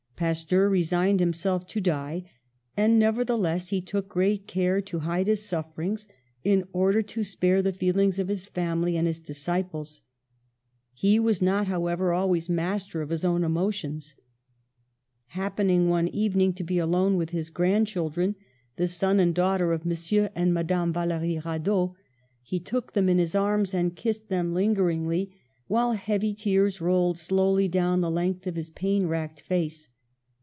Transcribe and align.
Pasteur 0.21 0.69
resigned 0.69 1.19
himself 1.19 1.65
to 1.65 1.81
die, 1.81 2.29
and 2.77 3.01
neverthe 3.01 3.39
less 3.39 3.69
he 3.69 3.81
took 3.81 4.07
great 4.07 4.45
care 4.45 4.79
to 4.79 4.99
hide 4.99 5.25
his 5.25 5.41
sufferings, 5.43 6.07
in 6.43 6.63
order 6.73 7.01
to 7.01 7.23
spare 7.23 7.63
the 7.63 7.73
feelings 7.73 8.19
of 8.19 8.27
his 8.27 8.45
family 8.45 8.95
and 8.95 9.07
his 9.07 9.19
disciples. 9.19 10.03
He 10.93 11.17
was 11.19 11.41
not, 11.41 11.65
however, 11.65 12.13
always 12.13 12.49
master 12.49 13.01
of 13.01 13.09
his 13.09 13.25
own 13.25 13.43
emotions. 13.43 14.13
Happening, 15.29 15.89
one 15.89 16.07
evening, 16.09 16.53
to 16.53 16.63
be 16.63 16.77
alone 16.77 17.17
with 17.17 17.31
his 17.31 17.49
grandchildren, 17.49 18.35
the 18.75 18.87
son 18.87 19.19
and 19.19 19.35
210 19.35 19.39
PASTEUR 19.39 19.41
daughter 19.41 19.73
of 20.35 20.37
M. 20.37 20.43
and 20.43 20.53
Mme. 20.53 20.93
Vallery 20.93 21.41
Radot, 21.43 21.95
he 22.43 22.59
took 22.59 22.93
them 22.93 23.09
in 23.09 23.17
his 23.17 23.33
arms 23.33 23.73
and 23.73 23.95
kissed 23.95 24.29
them 24.29 24.53
linger 24.53 24.83
ingly, 24.85 25.31
while 25.65 25.93
heavy 25.93 26.35
tears 26.35 26.79
rolled 26.79 27.17
slowly 27.17 27.67
down 27.67 28.01
the 28.01 28.11
length 28.11 28.45
of 28.45 28.55
his 28.55 28.69
pain 28.69 29.07
racked 29.07 29.41
face. 29.41 29.87